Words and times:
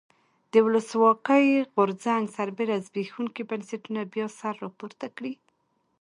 د 0.51 0.53
ولسواکۍ 0.65 1.45
غورځنګ 1.73 2.23
سربېره 2.37 2.75
زبېښونکي 2.85 3.43
بنسټونه 3.49 4.01
بیا 4.13 4.27
سر 4.39 4.53
راپورته 4.63 5.07
کړي. 5.17 5.33